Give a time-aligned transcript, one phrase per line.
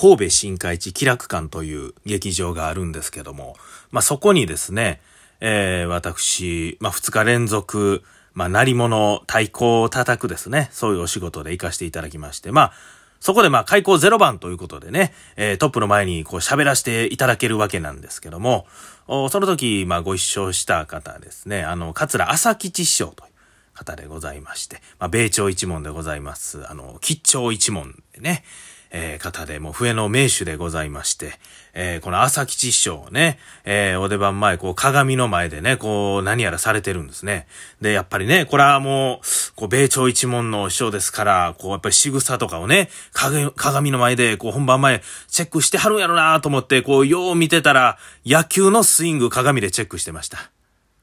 [0.00, 3.56] 神戸新海地気楽館という劇場があるんですけども、
[3.90, 5.02] まあ、そこにですね、
[5.40, 8.02] えー、私、まあ、2日連続、
[8.32, 12.72] まあ、鳴り物、太鼓を叩くですね、そういうお仕事で行かせていただきまして、まあ、
[13.20, 18.66] そこでまあ開口0番ということでね、えー、トップの前にこう喋らせていただけるわけなんですけども、
[19.06, 23.32] その時、まあご一緒した方ですね、あの、桂朝吉師匠という
[23.74, 28.42] 方でございまして、まあ米朝一門でございます、あの、吉兆一門でね、
[28.90, 31.34] えー、方で、もう笛の名手でございまして、
[31.72, 37.46] えー、この朝吉師匠ね、えー、お出番前、こう鏡の前でね、こう何やらされてるんですね。
[37.80, 50.50] で、やっぱりね、これはもう、こう、米朝一門の師匠ですから、こう、やっぱり仕草とかをね、鏡の前で、こう、本番前、チェックしてはるんやろなと思って、こう、よう見てたら、野球のスイング鏡でチェックしてました。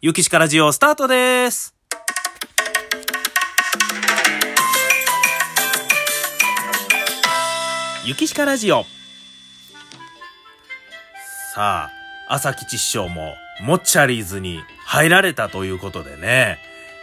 [0.02, 1.77] ゆきしからジオスタートです。
[8.08, 8.86] ゆきしかラジオ。
[11.54, 11.91] さあ、
[12.30, 16.58] 朝吉師匠も、モッチャリーズに入られたということでね、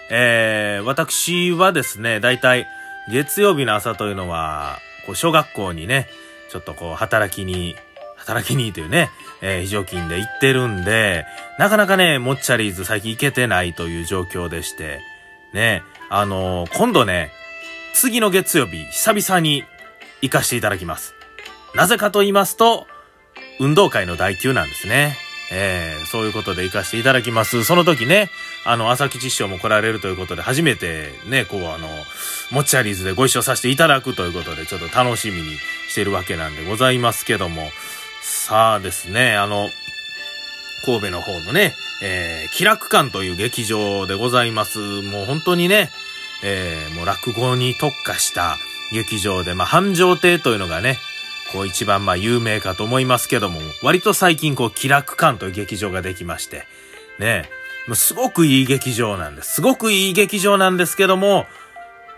[0.09, 2.67] えー、私はですね、だいたい
[3.13, 6.09] 月曜日の朝というのは、こう小学校にね、
[6.51, 7.77] ちょっとこう働きに、
[8.17, 9.11] 働きにというね、
[9.43, 11.27] えー、非常勤で行ってるんで、
[11.59, 15.03] なかなかね、モッチャリーズ最近行けてないという状況でして、
[15.53, 17.31] ね、あのー、今度ね、
[17.93, 19.65] 次の月曜日、久々に
[20.23, 21.15] 行かしていただきます。
[21.75, 22.87] なぜかと言いますと、
[23.59, 25.17] 運動会の代休なんですね。
[25.53, 27.65] えー、そういうことで行かしていただきます。
[27.65, 28.31] その時ね、
[28.65, 31.89] あの、朝吉師匠も来られるということで、初めてね、こう、あの、
[32.51, 35.57] モッチャリーズでご一緒させていただくということで、ちょっと楽しみに
[35.89, 37.71] してるわけなんでございますけども、
[38.23, 39.69] さあですね、あの、
[40.85, 44.79] 神戸の方のね、えー、気楽館という劇場でございます。
[44.79, 45.91] もう本当にね、
[46.43, 48.59] えー、もう落語に特化した、
[48.93, 50.99] 劇場で、まあ、繁盛亭というのがね、
[51.53, 56.67] こう一番まあ有名かと思いますけども、割と最近こう気楽館という劇場ができまして、
[57.19, 57.49] ね、
[57.87, 59.55] もうすごくいい劇場なんです。
[59.55, 61.47] すごくいい劇場なんですけども、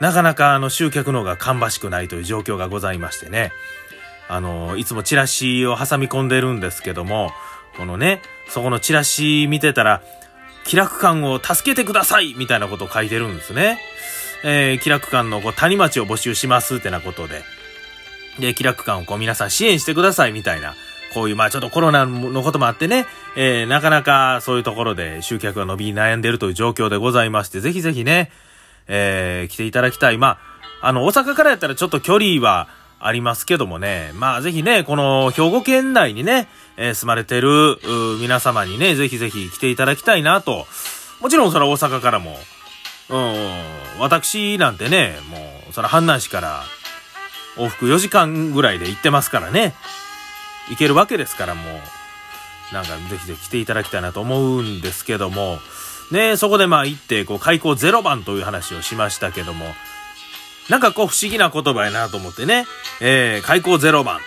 [0.00, 3.52] なかなかあの集客の方が芳しくないという状況がございましてね。
[4.28, 7.32] あの、いつもチラシを挟み込んでるんですけども、
[7.76, 10.02] このね、そこのチラシ見てたら、
[10.64, 13.78] 気楽館を助けてくださいみたいなことを書いてるんですね。
[14.42, 17.42] えー、気楽館のこう谷町を募集しますってなことで、
[18.38, 20.74] で、気楽館をこう皆さん支援してくださいみたいな、
[21.14, 28.30] こういう、まあちょっとコロナのこともあってね、えー、なかなかそういうところで集客が伸び悩んでるという状況でございまして、ぜひぜひね、
[28.88, 30.18] えー、来ていただきたい。
[30.18, 30.38] ま
[30.82, 32.68] あ、あの、大阪からやったらちょっと距離は
[33.00, 37.78] ありますけどもね、まあぜひね、この兵庫県内にね、えー、住まれてる
[38.20, 40.66] 皆様にね、ぜひぜひ来ていただきたいなと。
[41.20, 42.38] もちろんそれは大阪からも
[43.08, 45.38] うん、私なんてね、も
[45.70, 46.62] う、その阪南市から
[47.56, 49.74] 往復4時間ぐらいで行ってますからね。
[50.68, 55.58] 行けるわけですから、もう、なんかぜひぜひ来ていただきたいなと思うんですけども、
[56.10, 59.66] ね、そこでまあ行って、こう、開口0番という話をしましたけども、
[60.68, 62.66] なんかこう不思議な言葉やなと思ってね、
[63.00, 64.20] えー、開口0番。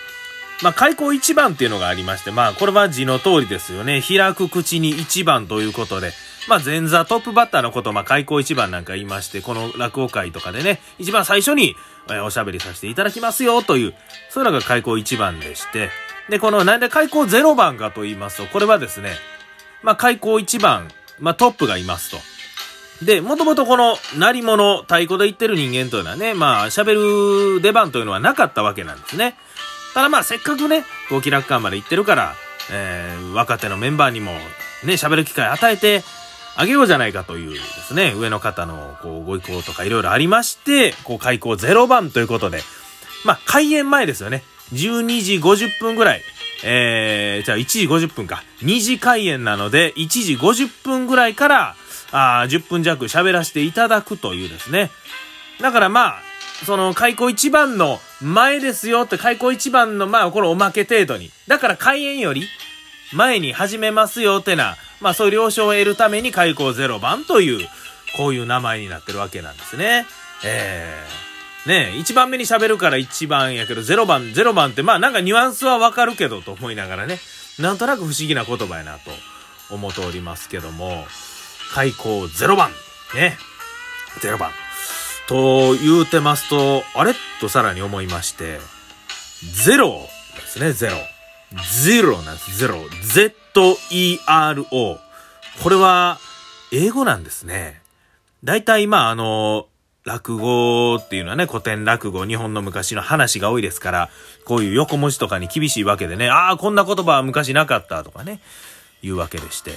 [0.62, 4.02] まあ、開口1番っていうのがありまして、まあ、これは字の通りですよね。
[4.06, 6.12] 開く口に1番ということで、
[6.50, 11.76] まあ、前座トップバッターのことを、まあ、開口一番なんか言いまして、この落語会とかでね、一番最初に、
[12.10, 13.94] え、おしゃべりさせていただきますよ、という、
[14.30, 15.90] そういうのが開口一番でして、
[16.28, 19.12] で、この、なんで開口ゼロ番かと言いますと、これはですね、
[19.84, 20.88] まあ、開口一番、
[21.20, 23.04] まあ、トップがいますと。
[23.04, 29.36] で、もともとこの、鳴り物、太鼓で言ってる人間というのはね、まあ、喋る出番というのはなかったわけなんですね。
[29.94, 32.34] ただまあ、せっかくね、こう、気楽館まで行ってるから、
[32.72, 34.32] えー、若手のメンバーにも、
[34.82, 36.02] ね、喋る機会与えて、
[36.60, 42.60] あげようじゃないかというですね、上の方のこうご意向とかいろいろありまして、こう開校0番ということで、
[43.24, 44.42] まあ開演前ですよね。
[44.74, 46.22] 12時50分ぐらい。
[46.62, 48.42] えー、じゃあ1時50分か。
[48.60, 51.76] 2時開演なので、1時50分ぐらいから、
[52.12, 54.90] あ10分弱喋らせていただくというですね。
[55.62, 56.22] だからまあ、
[56.66, 61.30] その開校一番の前ですよって開校一番のまあこれおまけ程度に。
[61.46, 62.46] だから開演より
[63.14, 67.68] 前に始めますよってな、まあそういう了承を得るために開口0番という、
[68.16, 70.06] こういう名前になってるわけなんですね。
[70.44, 77.18] えー、ねえ、1番目に喋るから1番やけど、0番、0番ってまあなんかニュアンスはわかるけどと思いながらね、
[77.58, 79.10] なんとなく不思議な言葉やなと
[79.70, 81.06] 思っておりますけども、
[81.72, 82.70] 開口0番、
[83.14, 83.36] ね、
[84.20, 84.50] 0番。
[85.28, 87.14] と言うてますと、あれ？
[87.40, 88.58] とさらに思いまして、
[89.42, 90.02] 0
[90.34, 91.19] ですね、0。
[91.82, 92.58] ゼロなんです。
[92.58, 92.76] ゼロ。
[93.02, 94.98] Z-E-R-O。
[95.62, 96.18] これは、
[96.72, 97.82] 英語なんですね。
[98.44, 99.66] 大体、まあ、あの、
[100.04, 104.10] 落語っていうのはね、古典落語、日本の昔の話が多いですから、
[104.44, 108.40] こういう横文字とかに厳しいわけでね、ああ、こんな言葉は昔なかったとかね、
[109.02, 109.72] 言うわけでして。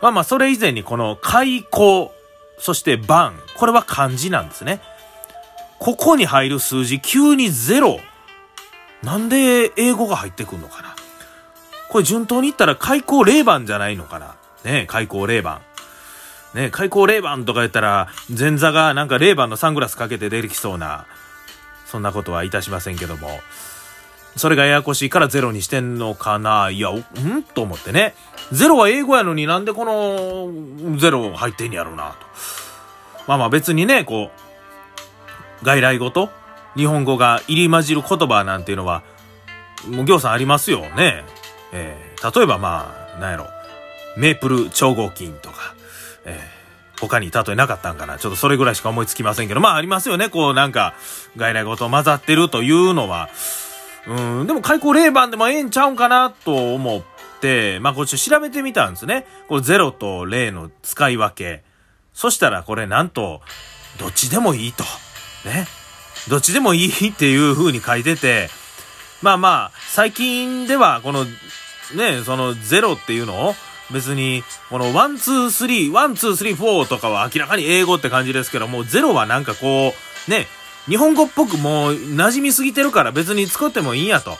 [0.00, 2.12] まあまあ、それ以前にこの開口、
[2.58, 4.80] そして番、これは漢字なんですね。
[5.78, 8.00] ここに入る数字、急にゼロ。
[9.02, 10.94] なんで英語が入ってくんのかな？
[11.88, 14.36] これ順当に言ったら開口0番じゃないのかな？
[14.64, 15.60] ね開口0番。
[16.54, 21.06] ね開口0番とか言ったら、前座がなんか0番のサングラスかけて出てきそうな、
[21.86, 23.40] そんなことはいたしませんけども。
[24.36, 26.70] それがややこしいからゼロにしてんのかな？
[26.70, 27.02] いや、ん？
[27.42, 28.14] と思ってね。
[28.52, 32.26] ゼロは英語やのになんでこのゼロ入ってんやろうなと。
[33.26, 34.30] まあまあ別にね、こ
[35.62, 36.30] う、外来語と
[36.76, 39.02] 日本語が入り混じる言葉なんていうのは、
[39.88, 41.24] もう行さんありますよね。
[41.72, 43.48] えー、例えばまあ、なんやろ、
[44.16, 45.74] メープル超合金とか、
[46.24, 50.28] えー、他に例えなかったんかなちょっとそれぐらいしか思いつきませんけど、まあありますよね。
[50.28, 50.94] こうなんか、
[51.36, 53.28] 外来語と混ざってるというのは、
[54.06, 57.02] うん、でも開口0番でもええんちゃうんかなと思っ
[57.40, 59.26] て、まあこっち調べてみたんですね。
[59.48, 61.62] これ0と0の使い分け。
[62.12, 63.40] そしたらこれなんと、
[63.98, 64.84] どっちでもいいと。
[65.44, 65.66] ね。
[66.28, 68.50] どっちでもいいっていう風に書いてて、
[69.22, 73.54] まあまあ、最近ではこの、ね、その0っていうのを、
[73.92, 79.92] 別に、この one、two、three、one、two、three、four とかは明らかに英語って感じですけども、ゼロはなんかこ
[80.28, 80.46] う、ね、
[80.86, 84.30] 日本語っぽくもう馴染みすぎてるから別に作ってもいいんやと。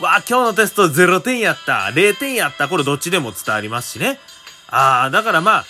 [0.00, 4.18] わあ、今日のテスト0点やった、0点やった、これどっちでも伝わりますしね。
[4.68, 5.64] ああ、だからまあ、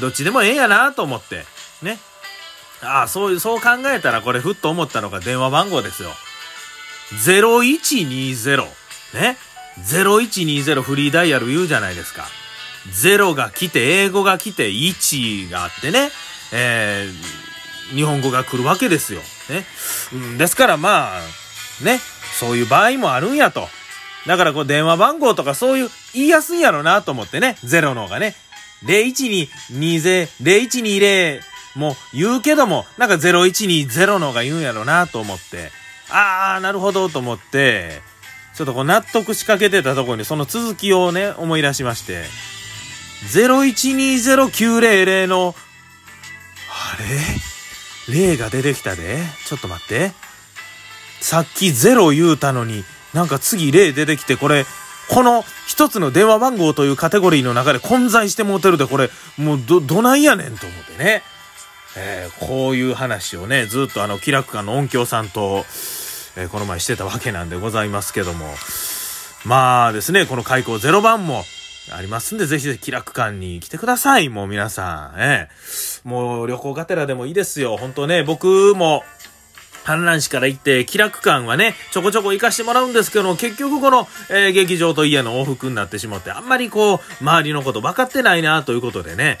[0.00, 1.44] どっちでもええやなと思って。
[1.82, 1.98] ね。
[2.84, 6.10] あ、そういう、そう考えたらこれふっと思ったのが電話番号ですよ。
[7.24, 8.64] 0120。
[9.14, 9.36] ね
[9.80, 12.24] ？0120フリーダイヤル言うじゃないですか。
[12.90, 16.10] 0が来て、英語が来て、1があってね。
[16.52, 19.20] えー、日本語が来るわけですよ。
[19.48, 19.66] ね？
[20.38, 21.20] ですからまあ、
[21.84, 22.00] ね？
[22.38, 23.68] そういう場合もあるんやと。
[24.26, 27.56] だからこう電話番号とかそういう言いやすいんやろなと思ってね。
[27.62, 28.34] ゼロの方がね。
[28.84, 29.48] 0120、
[30.42, 31.40] 0120
[31.74, 35.70] もう言うけども、なんか0120のが言うんやろなと思って。
[36.10, 38.02] あー、なるほどと思って、
[38.54, 42.24] ちょっとこう納得しかけてたところにその続きをね、思い出しまして。
[43.32, 45.54] 0120-900の、
[46.70, 46.96] あ
[48.08, 48.16] れ？
[48.28, 49.18] 例が出てきたで。
[49.46, 50.12] ちょっと待って。
[51.20, 52.84] さっき0言うたのに、
[53.14, 54.66] なんか次例出てきて、これ、
[55.08, 61.22] この一つの電話番号というカテゴリーの中で混在してもうてるで、これ、もうど、どないやねんと思ってね。
[61.96, 65.64] えー、こういう話をね、ずっとあの、気楽館の音響さんと、
[66.36, 68.46] えー、この前してたわけなんでございますけども。
[69.44, 71.44] まあですね、この開口0番も、
[71.92, 74.30] ありますんで、ぜひぜひ気楽館に来てください。
[74.30, 75.20] もう皆さん。
[75.20, 76.08] ええ。
[76.08, 77.76] もう旅行がてらでもいいですよ。
[77.76, 79.04] 本当ね、僕も、
[79.84, 89.36] 観覧市から行って、気楽館はね、ちょこちょこ行かしてもらうんですけども結局この、えー、劇場と家の往復になってしまって、あんまりこう、周りのこと分かってないなということでね、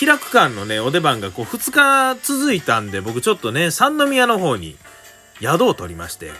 [0.00, 4.78] 気楽館のね、お出番がこう、2日続いたんで、僕ちょっとね、三宮の方に
[5.42, 6.30] 宿を取りまして、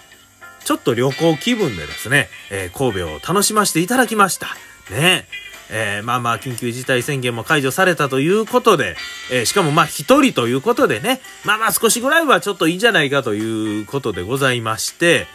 [0.64, 4.46] ちょっと旅行気分でですね、えー、神戸を楽しませていただきました。
[4.90, 5.26] ね
[5.68, 8.96] えー、まあまあ緊急事態宣言も解除されたということで、
[9.30, 15.26] えー、しかもまあ一人ということでね、まあまあ少しぐらいはちょっといいんじゃないかということでございまして、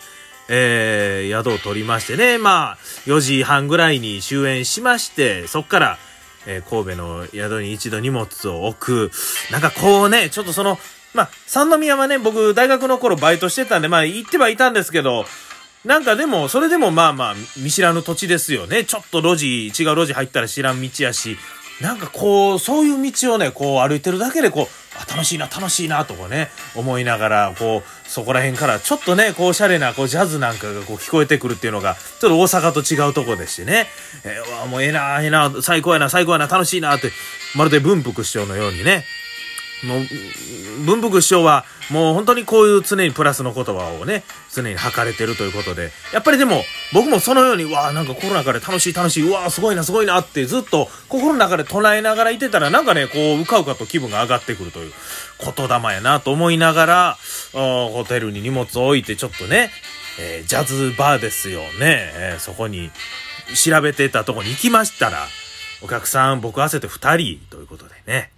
[0.49, 5.99] えー、宿を取りましてね、まあ4時半ぐらいに終演しまして、そっから、
[6.45, 9.11] えー、神戸の宿に一度荷物を置く。
[9.51, 10.79] なんかこうね、ちょっとその、
[11.13, 15.25] まあ、三宮はね、僕大学の頃バイトしてたんで、まあ行ってはいたんですけど、
[15.85, 18.85] なんかでも、それでもまあまあ、見知らぬ土地ですよね。
[18.85, 21.37] ちょっと路地、違う路地入ったら知らん道やし、
[21.81, 24.67] なんかこう、そういう道をね、こう歩いてるだけでこう、
[24.97, 33.87] あ、楽しいな、楽しいな、とかね、思いながら、こう、そこら辺からちょっとね、こう、おしゃれな、こう、ジャズなんかがこう、聞こえてくるっていうのが、ちょっと大阪と違うとこでしてね、
[34.23, 37.11] えー、わもうええな、ええな、最高やな、最高やな、楽しいな、って、
[37.55, 39.03] まるで文福師匠のようにね、
[39.83, 40.01] もう、
[40.85, 46.63] 文福師匠は、もう本当にこういう常にプラスの言葉をね、常に吐かれてるということで、やっぱりでも、
[46.93, 54.93] 僕もそのように、わあなんかコロナ禍で楽しい楽しい、うわあすごいなすごいなってずっと心の中で唱えながらいてたら、なんかね、こう、うかうかと気分が上がってくるという
[55.39, 57.17] 言霊やなと思いながら、
[57.53, 59.71] ホテルに荷物を置いてちょっとね、
[60.19, 62.89] えー、ジャズバーですよね、えー、そこに
[63.53, 65.27] 調べてたとこに行きましたら、
[65.81, 68.31] お客さん僕合わせて2人ということでね、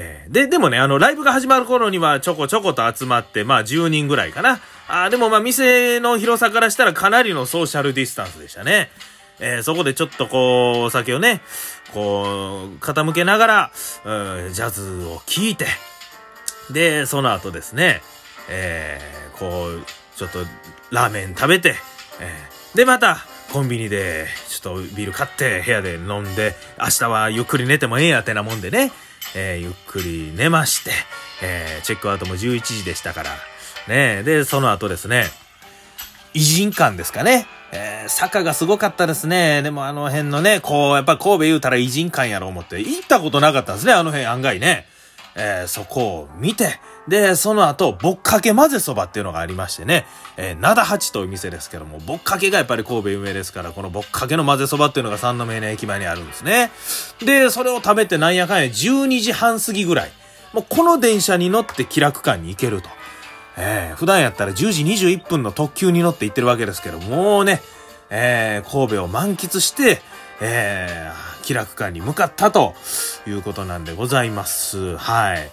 [0.00, 4.60] えー、で、でもね、あの、ライブが始まる頃にはちょこちょこと集まって、まあ10人ぐらいかな。
[4.86, 8.90] あでもまあ店の広さからしたらかなりのソーシャルディスタンスでしたね。
[9.40, 11.40] えー、そこでちょっとこう、お酒をね、
[11.92, 13.72] こう、傾けながら、
[14.04, 15.66] うん、ジャズを聴いて、
[16.70, 18.00] で、その後ですね、
[18.48, 19.84] えー、こう、
[20.16, 20.38] ちょっと
[20.92, 21.74] ラーメン食べて、
[22.20, 23.18] えー、で、また、
[23.52, 28.92] コンビニで、ちょっとビール買って、部屋で飲んで、明日はゆっくり寝てもええやってなもんでね、
[29.34, 30.90] え、ゆっくり寝まして、
[31.42, 33.30] え、チェックアウトも11時でしたから、
[33.88, 35.26] ねで、その後ですね、
[36.34, 37.46] 偉人館ですかね。
[37.70, 39.62] えー、坂がすごかったですね。
[39.62, 44.86] でもあの辺のね、こう、やっぱ神戸言うたら偉人館やろ思って、行ったことなかったですね、あの辺案外ね。
[45.38, 50.04] えー、そこを見て、で、その後、ぼっかけ混ぜそばっていうのがありましてね、
[50.36, 56.70] えー、灘八という店ですけども、ぼっかけがやっぱり神戸有名ですから、このぼっかけの混ぜそばっていうのが三宮の駅前にあるんですね。
[57.20, 60.10] で、それを食べてなんやかんや12時半過ぎぐらい、
[60.52, 62.88] もうこの電車に乗って気楽館に行けると。
[63.60, 67.60] えー、普段やったら10時21分の特急に乗って行ってるわけですけど、もうね、
[68.10, 70.00] えー、神戸を満喫して、
[70.40, 72.74] えー、気楽館に向かったと
[73.26, 74.96] いうことなんでございます。
[74.96, 75.50] はい。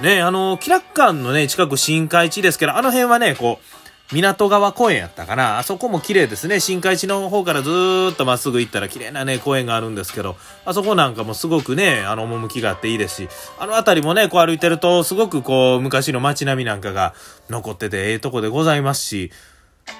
[0.00, 5.58] ね、あの、気楽館のね、近く新海地ですけど、あの辺はね、こう、港川公園やったかな。
[5.58, 6.60] あそこも綺麗ですね。
[6.60, 10.36] 新海地の方からずーっとまっすぐ行ったら綺麗なね、公園があるんですけど、
[10.66, 17.14] あそこなんかもすごくね、あの、趣があっていいですし、あの辺りもね、こう歩いてると、すごくこう、昔の街並みなんかが
[17.48, 19.30] 残ってて、ええとこでございますし、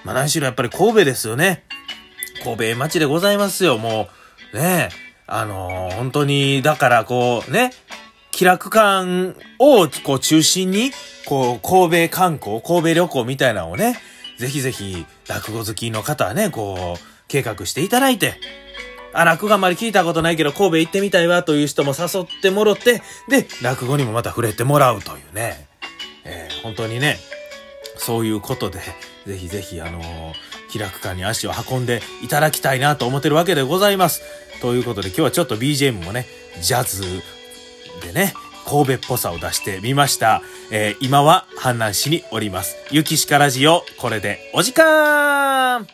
[0.05, 1.65] まあ何しろやっぱり神戸ですよね。
[2.45, 4.09] 神戸町でございますよ、も
[4.53, 4.57] う。
[4.57, 7.73] ねえあのー、本当に、だからこう、ね、
[8.33, 10.91] 気楽館をこう中心に、
[11.25, 13.97] こう、神戸観光、神戸旅行みたいなのをね、
[14.37, 18.35] ぜひぜひ、落語好きの方はね、こう、計画していただいて、
[19.15, 25.67] あ、落語あんまり聞いたことないけど、神戸行ってみたいわという人も誘ってもろて、で、落語にもまた触れてもらうというね、
[26.25, 27.19] えー、本当にね、
[27.97, 28.81] そういうことで、
[29.27, 30.35] ぜひぜひ、あのー、
[30.71, 34.23] 気楽館に足を運んでいただきたいなと思ってるわけでございます。
[34.63, 36.25] ということで今日はちょっと BGM もね、
[36.63, 37.03] ジャズ
[38.01, 38.33] でね、
[38.65, 40.41] 神戸っぽさを出してみました。
[40.71, 42.77] えー、今は阪南市におります。
[42.93, 45.89] ゆきしかラジオ、これでお時間